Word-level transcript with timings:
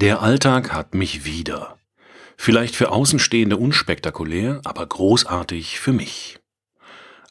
Der 0.00 0.22
Alltag 0.22 0.72
hat 0.72 0.94
mich 0.94 1.24
wieder. 1.24 1.76
Vielleicht 2.36 2.76
für 2.76 2.92
Außenstehende 2.92 3.56
unspektakulär, 3.56 4.60
aber 4.62 4.86
großartig 4.86 5.80
für 5.80 5.92
mich. 5.92 6.38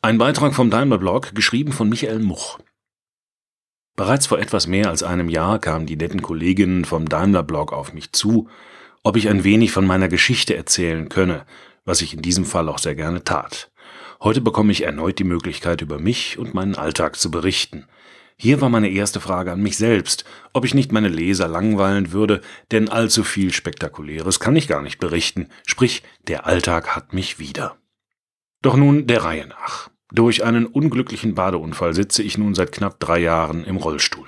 Ein 0.01 0.17
Beitrag 0.17 0.53
vom 0.53 0.69
Daimler 0.69 0.97
Blog, 0.97 1.33
geschrieben 1.33 1.71
von 1.71 1.87
Michael 1.87 2.19
Much. 2.19 2.57
Bereits 3.95 4.27
vor 4.27 4.39
etwas 4.39 4.67
mehr 4.67 4.89
als 4.89 5.01
einem 5.01 5.29
Jahr 5.29 5.59
kamen 5.59 5.85
die 5.85 5.95
netten 5.95 6.21
Kolleginnen 6.21 6.83
vom 6.83 7.07
Daimler 7.07 7.43
Blog 7.43 7.71
auf 7.71 7.93
mich 7.93 8.11
zu, 8.11 8.49
ob 9.01 9.15
ich 9.15 9.29
ein 9.29 9.45
wenig 9.45 9.71
von 9.71 9.85
meiner 9.85 10.09
Geschichte 10.09 10.57
erzählen 10.57 11.07
könne, 11.07 11.45
was 11.85 12.01
ich 12.01 12.13
in 12.13 12.21
diesem 12.21 12.43
Fall 12.43 12.67
auch 12.67 12.79
sehr 12.79 12.95
gerne 12.95 13.23
tat. 13.23 13.71
Heute 14.19 14.41
bekomme 14.41 14.73
ich 14.73 14.83
erneut 14.83 15.19
die 15.19 15.23
Möglichkeit, 15.23 15.81
über 15.81 15.99
mich 15.99 16.37
und 16.37 16.53
meinen 16.53 16.75
Alltag 16.75 17.15
zu 17.15 17.31
berichten– 17.31 17.87
hier 18.39 18.61
war 18.61 18.69
meine 18.69 18.89
erste 18.89 19.19
Frage 19.19 19.51
an 19.51 19.61
mich 19.61 19.77
selbst, 19.77 20.23
ob 20.53 20.63
ich 20.63 20.75
nicht 20.75 20.91
meine 20.91 21.09
Leser 21.09 21.47
langweilen 21.47 22.11
würde, 22.11 22.41
denn 22.71 22.87
allzu 22.87 23.23
viel 23.23 23.51
Spektakuläres 23.51 24.39
kann 24.39 24.55
ich 24.55 24.67
gar 24.67 24.83
nicht 24.83 24.99
berichten, 24.99 25.47
sprich, 25.65 26.03
der 26.27 26.45
Alltag 26.45 26.95
hat 26.95 27.13
mich 27.13 27.39
wieder. 27.39 27.77
Doch 28.61 28.75
nun 28.75 29.07
der 29.07 29.23
Reihe 29.23 29.47
nach. 29.47 29.89
Durch 30.11 30.43
einen 30.43 30.67
unglücklichen 30.67 31.33
Badeunfall 31.33 31.95
sitze 31.95 32.21
ich 32.21 32.37
nun 32.37 32.53
seit 32.53 32.71
knapp 32.71 32.99
drei 32.99 33.19
Jahren 33.19 33.63
im 33.65 33.75
Rollstuhl. 33.75 34.27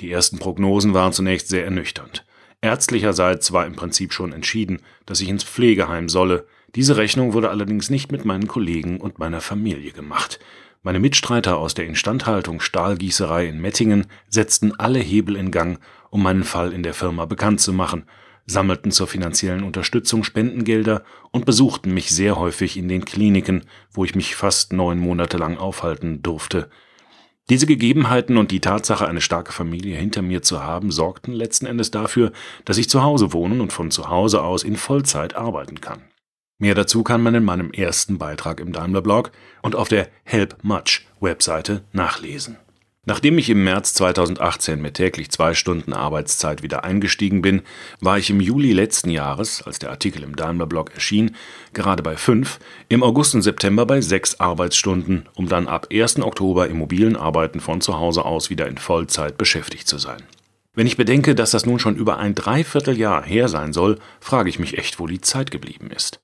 Die 0.00 0.10
ersten 0.10 0.38
Prognosen 0.38 0.94
waren 0.94 1.12
zunächst 1.12 1.48
sehr 1.48 1.64
ernüchternd. 1.64 2.24
Ärztlicherseits 2.62 3.52
war 3.52 3.66
im 3.66 3.76
Prinzip 3.76 4.12
schon 4.12 4.32
entschieden, 4.32 4.80
dass 5.06 5.20
ich 5.20 5.28
ins 5.28 5.44
Pflegeheim 5.44 6.08
solle. 6.08 6.46
Diese 6.74 6.96
Rechnung 6.96 7.32
wurde 7.34 7.50
allerdings 7.50 7.90
nicht 7.90 8.10
mit 8.10 8.24
meinen 8.24 8.48
Kollegen 8.48 9.00
und 9.00 9.18
meiner 9.18 9.40
Familie 9.40 9.92
gemacht. 9.92 10.40
Meine 10.82 10.98
Mitstreiter 10.98 11.58
aus 11.58 11.74
der 11.74 11.84
Instandhaltung 11.84 12.60
Stahlgießerei 12.60 13.46
in 13.46 13.60
Mettingen 13.60 14.06
setzten 14.30 14.74
alle 14.76 14.98
Hebel 14.98 15.36
in 15.36 15.50
Gang, 15.50 15.78
um 16.08 16.22
meinen 16.22 16.42
Fall 16.42 16.72
in 16.72 16.82
der 16.82 16.94
Firma 16.94 17.26
bekannt 17.26 17.60
zu 17.60 17.74
machen, 17.74 18.06
sammelten 18.46 18.90
zur 18.90 19.06
finanziellen 19.06 19.62
Unterstützung 19.62 20.24
Spendengelder 20.24 21.04
und 21.32 21.44
besuchten 21.44 21.92
mich 21.92 22.10
sehr 22.10 22.36
häufig 22.36 22.78
in 22.78 22.88
den 22.88 23.04
Kliniken, 23.04 23.66
wo 23.92 24.06
ich 24.06 24.14
mich 24.14 24.34
fast 24.36 24.72
neun 24.72 24.98
Monate 24.98 25.36
lang 25.36 25.58
aufhalten 25.58 26.22
durfte. 26.22 26.70
Diese 27.50 27.66
Gegebenheiten 27.66 28.38
und 28.38 28.50
die 28.50 28.60
Tatsache, 28.60 29.06
eine 29.06 29.20
starke 29.20 29.52
Familie 29.52 29.98
hinter 29.98 30.22
mir 30.22 30.40
zu 30.40 30.62
haben, 30.62 30.90
sorgten 30.90 31.32
letzten 31.32 31.66
Endes 31.66 31.90
dafür, 31.90 32.32
dass 32.64 32.78
ich 32.78 32.88
zu 32.88 33.02
Hause 33.02 33.34
wohnen 33.34 33.60
und 33.60 33.74
von 33.74 33.90
zu 33.90 34.08
Hause 34.08 34.42
aus 34.42 34.62
in 34.62 34.76
Vollzeit 34.76 35.36
arbeiten 35.36 35.82
kann. 35.82 36.09
Mehr 36.60 36.74
dazu 36.74 37.02
kann 37.02 37.22
man 37.22 37.34
in 37.34 37.42
meinem 37.42 37.70
ersten 37.70 38.18
Beitrag 38.18 38.60
im 38.60 38.74
Daimler-Blog 38.74 39.32
und 39.62 39.74
auf 39.74 39.88
der 39.88 40.08
Help 40.24 40.58
Much 40.62 41.06
Webseite 41.18 41.82
nachlesen. 41.94 42.58
Nachdem 43.06 43.38
ich 43.38 43.48
im 43.48 43.64
März 43.64 43.94
2018 43.94 44.78
mit 44.82 44.92
täglich 44.92 45.30
zwei 45.30 45.54
Stunden 45.54 45.94
Arbeitszeit 45.94 46.62
wieder 46.62 46.84
eingestiegen 46.84 47.40
bin, 47.40 47.62
war 48.00 48.18
ich 48.18 48.28
im 48.28 48.42
Juli 48.42 48.74
letzten 48.74 49.08
Jahres, 49.08 49.62
als 49.62 49.78
der 49.78 49.88
Artikel 49.88 50.22
im 50.22 50.36
Daimler-Blog 50.36 50.92
erschien, 50.94 51.34
gerade 51.72 52.02
bei 52.02 52.18
fünf, 52.18 52.58
im 52.90 53.02
August 53.02 53.34
und 53.34 53.40
September 53.40 53.86
bei 53.86 54.02
sechs 54.02 54.38
Arbeitsstunden, 54.38 55.30
um 55.34 55.48
dann 55.48 55.66
ab 55.66 55.86
1. 55.90 56.20
Oktober 56.20 56.68
im 56.68 56.76
mobilen 56.76 57.16
Arbeiten 57.16 57.60
von 57.60 57.80
zu 57.80 57.98
Hause 57.98 58.26
aus 58.26 58.50
wieder 58.50 58.68
in 58.68 58.76
Vollzeit 58.76 59.38
beschäftigt 59.38 59.88
zu 59.88 59.96
sein. 59.96 60.22
Wenn 60.74 60.86
ich 60.86 60.98
bedenke, 60.98 61.34
dass 61.34 61.52
das 61.52 61.64
nun 61.64 61.78
schon 61.78 61.96
über 61.96 62.18
ein 62.18 62.34
Dreivierteljahr 62.34 63.24
her 63.24 63.48
sein 63.48 63.72
soll, 63.72 63.98
frage 64.20 64.50
ich 64.50 64.58
mich 64.58 64.76
echt, 64.76 65.00
wo 65.00 65.06
die 65.06 65.22
Zeit 65.22 65.50
geblieben 65.50 65.90
ist. 65.90 66.20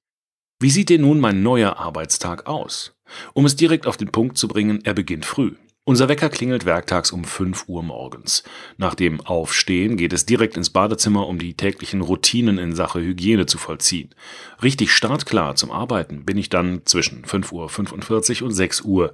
Wie 0.59 0.71
sieht 0.71 0.89
denn 0.89 1.03
nun 1.03 1.21
mein 1.21 1.43
neuer 1.43 1.77
Arbeitstag 1.77 2.47
aus? 2.47 2.97
Um 3.35 3.45
es 3.45 3.57
direkt 3.57 3.87
auf 3.87 3.99
den 3.99 4.11
Punkt 4.11 4.39
zu 4.39 4.49
bringen, 4.49 4.81
er 4.85 4.95
beginnt 4.95 5.27
früh. 5.27 5.53
Unser 5.85 6.09
Wecker 6.09 6.31
klingelt 6.31 6.65
werktags 6.65 7.13
um 7.13 7.25
5 7.25 7.69
Uhr 7.69 7.83
morgens. 7.83 8.43
Nach 8.79 8.95
dem 8.95 9.21
Aufstehen 9.21 9.99
geht 9.99 10.15
es 10.15 10.25
direkt 10.25 10.57
ins 10.57 10.71
Badezimmer, 10.71 11.27
um 11.29 11.39
die 11.39 11.53
täglichen 11.53 12.01
Routinen 12.01 12.57
in 12.57 12.75
Sache 12.75 13.01
Hygiene 13.01 13.45
zu 13.45 13.59
vollziehen. 13.59 14.15
Richtig 14.63 14.93
startklar 14.93 15.57
zum 15.57 15.71
Arbeiten 15.71 16.25
bin 16.25 16.39
ich 16.39 16.49
dann 16.49 16.81
zwischen 16.87 17.27
5.45 17.27 18.41
Uhr 18.41 18.47
und 18.47 18.55
6 18.55 18.81
Uhr. 18.81 19.13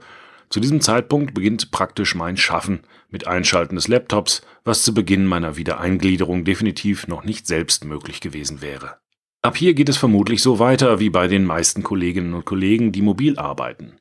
Zu 0.48 0.60
diesem 0.60 0.81
Zeitpunkt 0.81 1.34
beginnt 1.34 1.72
praktisch 1.72 2.14
mein 2.14 2.36
Schaffen 2.36 2.82
mit 3.10 3.26
Einschalten 3.26 3.75
des 3.75 3.88
Laptops, 3.88 4.42
was 4.62 4.84
zu 4.84 4.94
Beginn 4.94 5.26
meiner 5.26 5.56
Wiedereingliederung 5.56 6.44
definitiv 6.44 7.08
noch 7.08 7.25
nicht 7.25 7.48
selbst 7.48 7.84
möglich 7.84 8.20
gewesen 8.20 8.62
wäre. 8.62 9.02
Ab 9.44 9.56
hier 9.56 9.75
geht 9.75 9.88
es 9.88 9.97
vermutlich 9.97 10.41
so 10.41 10.60
weiter 10.60 11.00
wie 11.00 11.10
bei 11.10 11.26
den 11.26 11.44
meisten 11.44 11.82
Kolleginnen 11.82 12.32
und 12.32 12.44
Kollegen, 12.44 12.92
die 12.92 13.03
mobil 13.03 13.41
arbeiten. 13.41 13.94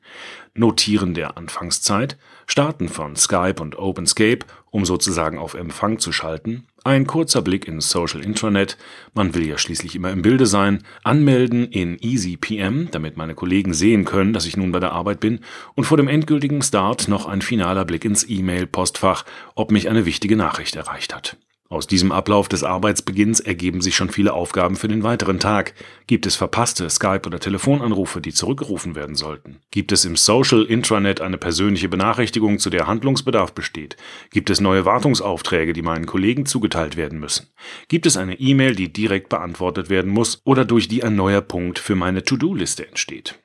Notieren 0.54 1.14
der 1.14 1.36
Anfangszeit, 1.36 2.16
Starten 2.46 2.88
von 2.88 3.16
Skype 3.16 3.60
und 3.60 3.76
OpenScape, 3.76 4.46
um 4.70 4.84
sozusagen 4.84 5.38
auf 5.38 5.54
Empfang 5.54 5.98
zu 5.98 6.12
schalten, 6.12 6.68
ein 6.84 7.08
kurzer 7.08 7.42
Blick 7.42 7.66
ins 7.66 7.90
Social 7.90 8.22
Intranet, 8.22 8.78
man 9.14 9.34
will 9.34 9.44
ja 9.44 9.58
schließlich 9.58 9.96
immer 9.96 10.12
im 10.12 10.22
Bilde 10.22 10.46
sein, 10.46 10.84
anmelden 11.02 11.66
in 11.66 11.98
EasyPM, 12.00 12.92
damit 12.92 13.16
meine 13.16 13.34
Kollegen 13.34 13.74
sehen 13.74 14.04
können, 14.04 14.32
dass 14.32 14.46
ich 14.46 14.56
nun 14.56 14.70
bei 14.70 14.78
der 14.78 14.92
Arbeit 14.92 15.18
bin, 15.18 15.40
und 15.74 15.84
vor 15.84 15.96
dem 15.96 16.06
endgültigen 16.06 16.62
Start 16.62 17.08
noch 17.08 17.26
ein 17.26 17.42
finaler 17.42 17.84
Blick 17.84 18.04
ins 18.04 18.28
E-Mail-Postfach, 18.28 19.24
ob 19.56 19.72
mich 19.72 19.88
eine 19.88 20.06
wichtige 20.06 20.36
Nachricht 20.36 20.76
erreicht 20.76 21.12
hat. 21.12 21.36
Aus 21.72 21.86
diesem 21.86 22.12
Ablauf 22.12 22.50
des 22.50 22.64
Arbeitsbeginns 22.64 23.40
ergeben 23.40 23.80
sich 23.80 23.96
schon 23.96 24.10
viele 24.10 24.34
Aufgaben 24.34 24.76
für 24.76 24.88
den 24.88 25.04
weiteren 25.04 25.40
Tag. 25.40 25.72
Gibt 26.06 26.26
es 26.26 26.36
verpasste 26.36 26.90
Skype- 26.90 27.26
oder 27.26 27.40
Telefonanrufe, 27.40 28.20
die 28.20 28.34
zurückgerufen 28.34 28.94
werden 28.94 29.16
sollten? 29.16 29.56
Gibt 29.70 29.90
es 29.90 30.04
im 30.04 30.16
Social 30.16 30.64
Intranet 30.64 31.22
eine 31.22 31.38
persönliche 31.38 31.88
Benachrichtigung, 31.88 32.58
zu 32.58 32.68
der 32.68 32.88
Handlungsbedarf 32.88 33.54
besteht? 33.54 33.96
Gibt 34.32 34.50
es 34.50 34.60
neue 34.60 34.84
Wartungsaufträge, 34.84 35.72
die 35.72 35.80
meinen 35.80 36.04
Kollegen 36.04 36.44
zugeteilt 36.44 36.98
werden 36.98 37.18
müssen? 37.18 37.46
Gibt 37.88 38.04
es 38.04 38.18
eine 38.18 38.38
E-Mail, 38.38 38.74
die 38.74 38.92
direkt 38.92 39.30
beantwortet 39.30 39.88
werden 39.88 40.10
muss 40.10 40.42
oder 40.44 40.66
durch 40.66 40.88
die 40.88 41.02
ein 41.02 41.16
neuer 41.16 41.40
Punkt 41.40 41.78
für 41.78 41.94
meine 41.94 42.22
To-Do-Liste 42.22 42.86
entsteht? 42.86 43.38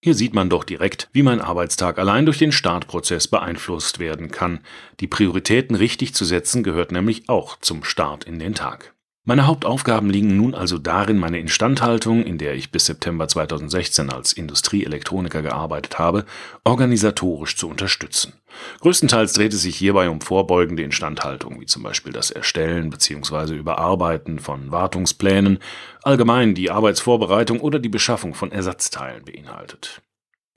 Hier 0.00 0.14
sieht 0.14 0.32
man 0.32 0.48
doch 0.48 0.62
direkt, 0.62 1.08
wie 1.12 1.24
mein 1.24 1.40
Arbeitstag 1.40 1.98
allein 1.98 2.24
durch 2.24 2.38
den 2.38 2.52
Startprozess 2.52 3.26
beeinflusst 3.26 3.98
werden 3.98 4.30
kann. 4.30 4.60
Die 5.00 5.08
Prioritäten 5.08 5.74
richtig 5.74 6.14
zu 6.14 6.24
setzen 6.24 6.62
gehört 6.62 6.92
nämlich 6.92 7.28
auch 7.28 7.58
zum 7.58 7.82
Start 7.82 8.22
in 8.24 8.38
den 8.38 8.54
Tag. 8.54 8.94
Meine 9.28 9.46
Hauptaufgaben 9.46 10.08
liegen 10.08 10.38
nun 10.38 10.54
also 10.54 10.78
darin, 10.78 11.18
meine 11.18 11.38
Instandhaltung, 11.38 12.22
in 12.22 12.38
der 12.38 12.54
ich 12.54 12.70
bis 12.70 12.86
September 12.86 13.28
2016 13.28 14.08
als 14.08 14.32
Industrieelektroniker 14.32 15.42
gearbeitet 15.42 15.98
habe, 15.98 16.24
organisatorisch 16.64 17.54
zu 17.54 17.68
unterstützen. 17.68 18.32
Größtenteils 18.80 19.34
dreht 19.34 19.52
es 19.52 19.60
sich 19.60 19.76
hierbei 19.76 20.08
um 20.08 20.22
vorbeugende 20.22 20.82
Instandhaltung, 20.82 21.60
wie 21.60 21.66
zum 21.66 21.82
Beispiel 21.82 22.10
das 22.14 22.30
Erstellen 22.30 22.88
bzw. 22.88 23.54
Überarbeiten 23.54 24.38
von 24.38 24.70
Wartungsplänen, 24.70 25.58
allgemein 26.02 26.54
die 26.54 26.70
Arbeitsvorbereitung 26.70 27.60
oder 27.60 27.78
die 27.78 27.90
Beschaffung 27.90 28.32
von 28.32 28.50
Ersatzteilen 28.50 29.26
beinhaltet. 29.26 30.00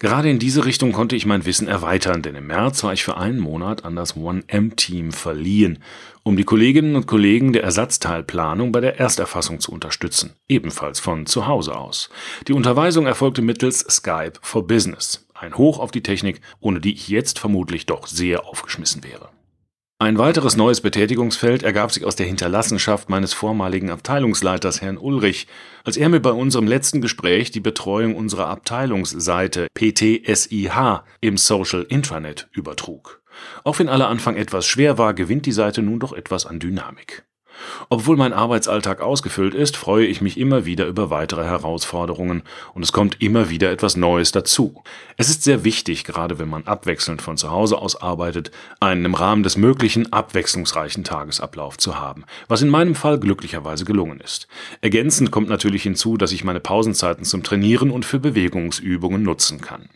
Gerade 0.02 0.32
in 0.32 0.40
diese 0.40 0.66
Richtung 0.66 0.94
konnte 0.94 1.16
ich 1.16 1.28
mein 1.28 1.46
Wissen 1.46 1.68
erweitern, 1.68 2.24
denn 2.24 2.34
im 2.34 2.48
März 2.48 2.84
war 2.84 2.92
ich 2.92 3.04
für 3.04 3.18
einen 3.18 3.38
Monat 3.38 3.86
an 3.86 3.96
das 3.96 4.16
1M-Team 4.16 5.12
verliehen, 5.12 5.78
um 6.24 6.36
die 6.36 6.44
Kolleginnen 6.44 6.96
und 6.96 7.06
Kollegen 7.06 7.54
der 7.54 7.62
Ersatzteilplanung 7.62 8.72
bei 8.72 8.80
der 8.80 9.00
Ersterfassung 9.00 9.60
zu 9.60 9.72
unterstützen, 9.72 10.34
ebenfalls 10.48 11.00
von 11.00 11.28
zu 11.28 11.46
Hause 11.46 11.78
aus. 11.78 12.10
Die 12.48 12.54
Unterweisung 12.54 13.06
erfolgte 13.06 13.44
mittels 13.44 13.82
Skype 13.82 14.34
for 14.42 14.66
Business, 14.66 15.28
ein 15.36 15.56
Hoch 15.56 15.78
auf 15.78 15.92
die 15.92 16.02
Technik, 16.02 16.42
ohne 16.60 16.82
die 16.82 16.94
ich 16.94 17.08
jetzt 17.08 17.38
vermutlich 17.38 17.86
doch 17.86 18.08
sehr 18.08 18.48
aufgeschmissen 18.48 19.04
wäre. 19.04 19.30
Ein 20.02 20.18
weiteres 20.18 20.58
neues 20.58 20.82
Betätigungsfeld 20.82 21.62
ergab 21.62 21.92
sich 21.92 22.06
aus 22.06 22.16
der 22.16 22.26
Hinterlassenschaft 22.26 23.08
meines 23.12 23.34
vormaligen 23.34 23.92
Abteilungsleiters 23.92 24.82
Herrn 24.82 24.98
Ulrich, 24.98 25.46
als 25.84 25.96
er 25.96 26.10
mir 26.10 26.20
bei 26.20 26.32
unserem 26.32 26.66
letzten 26.66 27.02
Gespräch 27.02 27.52
die 27.52 27.60
Betreuung 27.60 28.16
unserer 28.16 28.48
Abteilungsseite 28.48 29.68
PTSIH 29.76 31.04
im 31.20 31.38
Social 31.38 31.84
Intranet 31.84 32.50
übertrug. 32.52 33.22
Auch 33.64 33.78
wenn 33.78 33.90
aller 33.90 34.08
Anfang 34.08 34.38
etwas 34.38 34.66
schwer 34.66 34.98
war, 34.98 35.14
gewinnt 35.14 35.46
die 35.46 35.52
Seite 35.52 35.84
nun 35.84 36.00
doch 36.00 36.14
etwas 36.14 36.48
an 36.48 36.60
Dynamik. 36.60 37.24
Obwohl 37.90 38.18
mein 38.18 38.34
Arbeitsalltag 38.34 39.02
ausgefüllt 39.02 39.54
ist, 39.54 39.78
freue 39.78 40.06
ich 40.06 40.22
mich 40.22 40.38
immer 40.38 40.66
wieder 40.66 40.88
über 40.88 41.10
weitere 41.10 41.44
Herausforderungen 41.44 42.44
und 42.74 42.84
es 42.84 42.92
kommt 42.92 43.22
immer 43.22 43.50
wieder 43.50 43.72
etwas 43.72 43.98
Neues 43.98 44.32
dazu. 44.32 44.84
Es 45.18 45.30
ist 45.30 45.44
sehr 45.44 45.64
wichtig, 45.64 46.04
gerade 46.04 46.40
wenn 46.40 46.50
man 46.50 46.66
abwechselnd 46.66 47.22
von 47.22 47.38
zu 47.38 47.52
Hause 47.52 47.78
aus 47.78 48.02
arbeitet, 48.02 48.52
einen 48.80 49.06
im 49.06 49.14
Rahmen 49.14 49.44
des 49.44 49.58
möglichen 49.58 50.12
abwechslungsreichen 50.12 51.04
Tagesablauf 51.04 51.78
zu 51.78 52.00
haben, 52.00 52.26
was 52.48 52.62
in 52.62 52.70
meinem 52.70 52.96
Fall 52.96 53.20
glücklicherweise 53.20 53.86
gelungen 53.86 54.20
ist. 54.20 54.48
Ergänzend 54.82 55.32
kommt 55.32 55.50
natürlich 55.50 55.84
hinzu, 55.84 56.18
dass 56.18 56.32
ich 56.32 56.44
meine 56.44 56.60
Pausenzeiten 56.60 57.26
zum 57.26 57.44
Trainieren 57.44 57.92
und 57.92 58.06
für 58.06 58.20
Bewegungsübungen 58.20 59.24
nutzen 59.24 59.62
kann. 59.62 59.90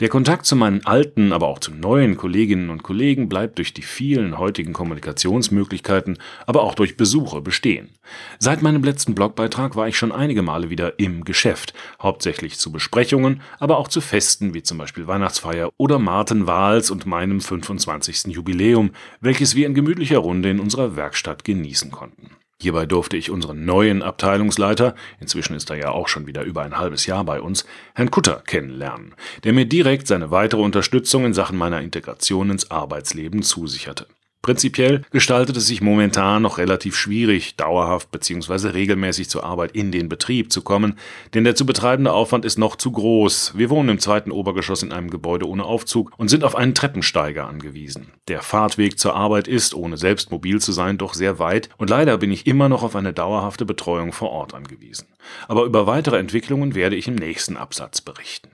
Der 0.00 0.08
Kontakt 0.08 0.44
zu 0.44 0.56
meinen 0.56 0.84
alten, 0.84 1.32
aber 1.32 1.46
auch 1.46 1.60
zu 1.60 1.70
neuen 1.72 2.16
Kolleginnen 2.16 2.70
und 2.70 2.82
Kollegen 2.82 3.28
bleibt 3.28 3.58
durch 3.58 3.72
die 3.72 3.82
vielen 3.82 4.38
heutigen 4.38 4.72
Kommunikationsmöglichkeiten, 4.72 6.18
aber 6.46 6.62
auch 6.62 6.74
durch 6.74 6.96
Besuche 6.96 7.40
bestehen. 7.40 7.90
Seit 8.38 8.60
meinem 8.60 8.82
letzten 8.82 9.14
Blogbeitrag 9.14 9.76
war 9.76 9.86
ich 9.86 9.96
schon 9.96 10.10
einige 10.10 10.42
Male 10.42 10.68
wieder 10.68 10.98
im 10.98 11.24
Geschäft, 11.24 11.74
hauptsächlich 12.02 12.58
zu 12.58 12.72
Besprechungen, 12.72 13.40
aber 13.60 13.78
auch 13.78 13.88
zu 13.88 14.00
Festen 14.00 14.52
wie 14.52 14.62
zum 14.62 14.78
Beispiel 14.78 15.06
Weihnachtsfeier 15.06 15.70
oder 15.76 15.98
Martin 15.98 16.46
Wahls 16.46 16.90
und 16.90 17.06
meinem 17.06 17.40
25. 17.40 18.34
Jubiläum, 18.34 18.90
welches 19.20 19.54
wir 19.54 19.66
in 19.66 19.74
gemütlicher 19.74 20.18
Runde 20.18 20.50
in 20.50 20.60
unserer 20.60 20.96
Werkstatt 20.96 21.44
genießen 21.44 21.90
konnten. 21.90 22.30
Hierbei 22.60 22.86
durfte 22.86 23.16
ich 23.16 23.30
unseren 23.30 23.64
neuen 23.64 24.02
Abteilungsleiter, 24.02 24.94
inzwischen 25.20 25.54
ist 25.54 25.70
er 25.70 25.76
ja 25.76 25.90
auch 25.90 26.08
schon 26.08 26.26
wieder 26.26 26.42
über 26.42 26.62
ein 26.62 26.78
halbes 26.78 27.06
Jahr 27.06 27.24
bei 27.24 27.40
uns, 27.40 27.66
Herrn 27.94 28.10
Kutter 28.10 28.42
kennenlernen, 28.46 29.14
der 29.42 29.52
mir 29.52 29.66
direkt 29.66 30.06
seine 30.06 30.30
weitere 30.30 30.60
Unterstützung 30.62 31.24
in 31.24 31.34
Sachen 31.34 31.58
meiner 31.58 31.82
Integration 31.82 32.50
ins 32.50 32.70
Arbeitsleben 32.70 33.42
zusicherte. 33.42 34.06
Prinzipiell 34.44 35.00
gestaltet 35.10 35.56
es 35.56 35.68
sich 35.68 35.80
momentan 35.80 36.42
noch 36.42 36.58
relativ 36.58 36.96
schwierig, 36.96 37.56
dauerhaft 37.56 38.10
bzw. 38.10 38.68
regelmäßig 38.68 39.30
zur 39.30 39.42
Arbeit 39.42 39.72
in 39.72 39.90
den 39.90 40.10
Betrieb 40.10 40.52
zu 40.52 40.60
kommen, 40.60 40.98
denn 41.32 41.44
der 41.44 41.54
zu 41.54 41.64
betreibende 41.64 42.12
Aufwand 42.12 42.44
ist 42.44 42.58
noch 42.58 42.76
zu 42.76 42.92
groß. 42.92 43.54
Wir 43.56 43.70
wohnen 43.70 43.88
im 43.88 43.98
zweiten 44.00 44.30
Obergeschoss 44.30 44.82
in 44.82 44.92
einem 44.92 45.08
Gebäude 45.08 45.48
ohne 45.48 45.64
Aufzug 45.64 46.12
und 46.18 46.28
sind 46.28 46.44
auf 46.44 46.56
einen 46.56 46.74
Treppensteiger 46.74 47.48
angewiesen. 47.48 48.08
Der 48.28 48.42
Fahrtweg 48.42 48.98
zur 48.98 49.16
Arbeit 49.16 49.48
ist, 49.48 49.72
ohne 49.72 49.96
selbst 49.96 50.30
mobil 50.30 50.60
zu 50.60 50.72
sein, 50.72 50.98
doch 50.98 51.14
sehr 51.14 51.38
weit 51.38 51.70
und 51.78 51.88
leider 51.88 52.18
bin 52.18 52.30
ich 52.30 52.46
immer 52.46 52.68
noch 52.68 52.82
auf 52.82 52.96
eine 52.96 53.14
dauerhafte 53.14 53.64
Betreuung 53.64 54.12
vor 54.12 54.28
Ort 54.28 54.52
angewiesen. 54.52 55.06
Aber 55.48 55.64
über 55.64 55.86
weitere 55.86 56.18
Entwicklungen 56.18 56.74
werde 56.74 56.96
ich 56.96 57.08
im 57.08 57.14
nächsten 57.14 57.56
Absatz 57.56 58.02
berichten. 58.02 58.50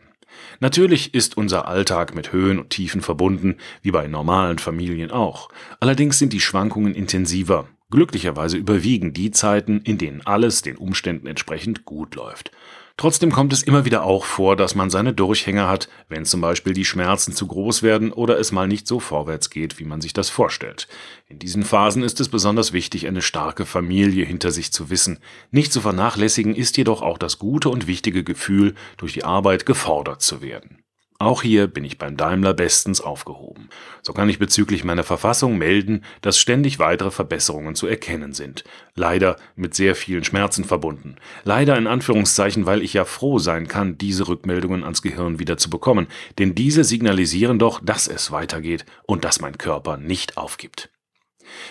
Natürlich 0.60 1.14
ist 1.14 1.36
unser 1.36 1.68
Alltag 1.68 2.14
mit 2.14 2.32
Höhen 2.32 2.58
und 2.58 2.70
Tiefen 2.70 3.00
verbunden, 3.00 3.56
wie 3.82 3.90
bei 3.90 4.06
normalen 4.06 4.58
Familien 4.58 5.10
auch. 5.10 5.48
Allerdings 5.80 6.18
sind 6.18 6.32
die 6.32 6.40
Schwankungen 6.40 6.94
intensiver. 6.94 7.68
Glücklicherweise 7.90 8.56
überwiegen 8.56 9.12
die 9.12 9.30
Zeiten, 9.30 9.80
in 9.82 9.98
denen 9.98 10.24
alles 10.24 10.62
den 10.62 10.76
Umständen 10.76 11.26
entsprechend 11.26 11.84
gut 11.84 12.14
läuft. 12.14 12.52
Trotzdem 13.00 13.32
kommt 13.32 13.54
es 13.54 13.62
immer 13.62 13.86
wieder 13.86 14.04
auch 14.04 14.26
vor, 14.26 14.56
dass 14.56 14.74
man 14.74 14.90
seine 14.90 15.14
Durchhänger 15.14 15.68
hat, 15.68 15.88
wenn 16.10 16.26
zum 16.26 16.42
Beispiel 16.42 16.74
die 16.74 16.84
Schmerzen 16.84 17.32
zu 17.32 17.46
groß 17.46 17.82
werden 17.82 18.12
oder 18.12 18.38
es 18.38 18.52
mal 18.52 18.68
nicht 18.68 18.86
so 18.86 19.00
vorwärts 19.00 19.48
geht, 19.48 19.78
wie 19.78 19.86
man 19.86 20.02
sich 20.02 20.12
das 20.12 20.28
vorstellt. 20.28 20.86
In 21.26 21.38
diesen 21.38 21.62
Phasen 21.64 22.02
ist 22.02 22.20
es 22.20 22.28
besonders 22.28 22.74
wichtig, 22.74 23.06
eine 23.06 23.22
starke 23.22 23.64
Familie 23.64 24.26
hinter 24.26 24.50
sich 24.50 24.70
zu 24.70 24.90
wissen. 24.90 25.18
Nicht 25.50 25.72
zu 25.72 25.80
vernachlässigen 25.80 26.54
ist 26.54 26.76
jedoch 26.76 27.00
auch 27.00 27.16
das 27.16 27.38
gute 27.38 27.70
und 27.70 27.86
wichtige 27.86 28.22
Gefühl, 28.22 28.74
durch 28.98 29.14
die 29.14 29.24
Arbeit 29.24 29.64
gefordert 29.64 30.20
zu 30.20 30.42
werden. 30.42 30.82
Auch 31.20 31.42
hier 31.42 31.66
bin 31.66 31.84
ich 31.84 31.98
beim 31.98 32.16
Daimler 32.16 32.54
bestens 32.54 33.02
aufgehoben. 33.02 33.68
So 34.00 34.14
kann 34.14 34.30
ich 34.30 34.38
bezüglich 34.38 34.84
meiner 34.84 35.04
Verfassung 35.04 35.58
melden, 35.58 36.02
dass 36.22 36.38
ständig 36.38 36.78
weitere 36.78 37.10
Verbesserungen 37.10 37.74
zu 37.74 37.86
erkennen 37.86 38.32
sind. 38.32 38.64
Leider 38.94 39.36
mit 39.54 39.74
sehr 39.74 39.94
vielen 39.94 40.24
Schmerzen 40.24 40.64
verbunden. 40.64 41.16
Leider 41.44 41.76
in 41.76 41.86
Anführungszeichen, 41.86 42.64
weil 42.64 42.80
ich 42.80 42.94
ja 42.94 43.04
froh 43.04 43.38
sein 43.38 43.68
kann, 43.68 43.98
diese 43.98 44.28
Rückmeldungen 44.28 44.82
ans 44.82 45.02
Gehirn 45.02 45.38
wieder 45.38 45.58
zu 45.58 45.68
bekommen, 45.68 46.06
denn 46.38 46.54
diese 46.54 46.84
signalisieren 46.84 47.58
doch, 47.58 47.80
dass 47.84 48.08
es 48.08 48.32
weitergeht 48.32 48.86
und 49.04 49.22
dass 49.22 49.42
mein 49.42 49.58
Körper 49.58 49.98
nicht 49.98 50.38
aufgibt. 50.38 50.88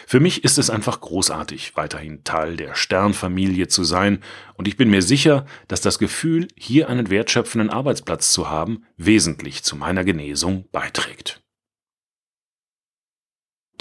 Für 0.08 0.20
mich 0.20 0.44
ist 0.44 0.58
es 0.58 0.70
einfach 0.70 1.02
großartig, 1.02 1.76
weiterhin 1.76 2.24
Teil 2.24 2.56
der 2.56 2.76
Sternfamilie 2.76 3.68
zu 3.68 3.84
sein, 3.84 4.24
und 4.56 4.68
ich 4.68 4.78
bin 4.78 4.90
mir 4.90 5.02
sicher, 5.02 5.46
dass 5.68 5.82
das 5.82 6.00
Gefühl, 6.00 6.48
hier 6.56 6.90
einen 6.90 7.10
wertschöpfenden 7.10 7.70
Arbeitsplatz 7.70 8.32
zu 8.32 8.50
haben, 8.50 8.86
wesentlich 8.98 9.64
zu 9.64 9.76
meiner 9.76 10.04
Genesung 10.04 10.66
beiträgt. 10.72 11.42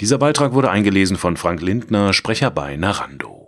Dieser 0.01 0.17
Beitrag 0.17 0.53
wurde 0.53 0.71
eingelesen 0.71 1.17
von 1.17 1.35
Frank 1.37 1.61
Lindner, 1.61 2.13
Sprecher 2.13 2.51
bei 2.51 2.77
Narando. 2.77 3.38